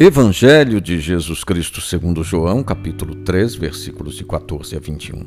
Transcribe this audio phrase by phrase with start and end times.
[0.00, 5.26] Evangelho de Jesus Cristo segundo João, capítulo 3, versículos de 14 a 21.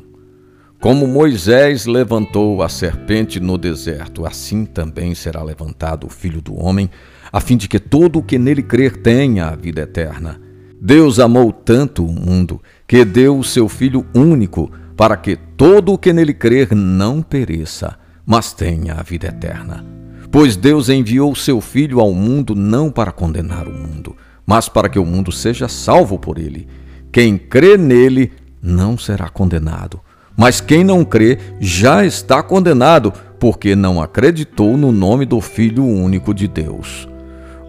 [0.80, 6.88] Como Moisés levantou a serpente no deserto, assim também será levantado o Filho do Homem,
[7.30, 10.40] a fim de que todo o que nele crer tenha a vida eterna.
[10.80, 15.98] Deus amou tanto o mundo que deu o seu Filho único, para que todo o
[15.98, 19.84] que nele crer não pereça, mas tenha a vida eterna.
[20.30, 24.16] Pois Deus enviou o seu Filho ao mundo não para condenar o mundo,
[24.52, 26.68] mas para que o mundo seja salvo por ele.
[27.10, 28.30] Quem crê nele
[28.60, 29.98] não será condenado,
[30.36, 36.34] mas quem não crê já está condenado, porque não acreditou no nome do Filho único
[36.34, 37.08] de Deus.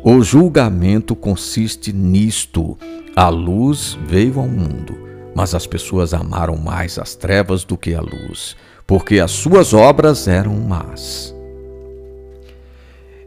[0.04, 2.78] O julgamento consiste nisto:
[3.16, 4.98] a luz veio ao mundo,
[5.34, 10.28] mas as pessoas amaram mais as trevas do que a luz, porque as suas obras
[10.28, 11.34] eram más.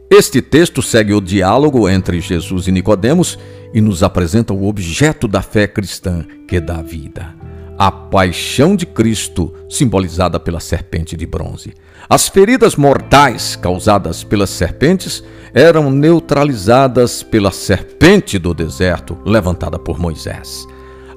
[0.09, 3.37] Este texto segue o diálogo entre Jesus e Nicodemos
[3.73, 7.35] e nos apresenta o objeto da fé cristã, que dá vida.
[7.77, 11.73] A paixão de Cristo, simbolizada pela serpente de bronze.
[12.09, 15.21] As feridas mortais causadas pelas serpentes
[15.53, 20.65] eram neutralizadas pela serpente do deserto, levantada por Moisés.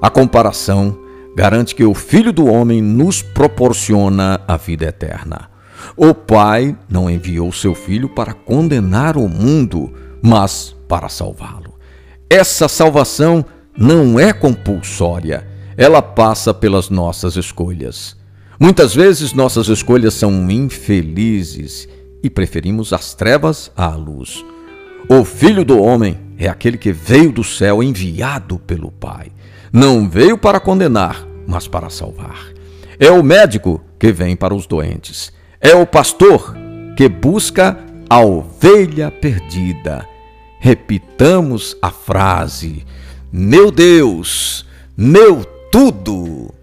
[0.03, 0.99] A comparação
[1.37, 5.49] garante que o Filho do Homem nos proporciona a vida eterna.
[5.97, 9.93] O Pai não enviou seu Filho para condenar o mundo,
[10.23, 11.75] mas para salvá-lo.
[12.29, 13.45] Essa salvação
[13.77, 18.17] não é compulsória, ela passa pelas nossas escolhas.
[18.59, 21.89] Muitas vezes nossas escolhas são infelizes
[22.23, 24.45] e preferimos as trevas à luz.
[25.09, 29.33] O Filho do Homem é aquele que veio do céu enviado pelo Pai.
[29.73, 32.39] Não veio para condenar, mas para salvar.
[32.99, 35.33] É o médico que vem para os doentes.
[35.63, 36.57] É o pastor
[36.97, 37.77] que busca
[38.09, 40.09] a ovelha perdida.
[40.59, 42.87] Repitamos a frase:
[43.31, 44.65] Meu Deus,
[44.97, 46.55] meu tudo.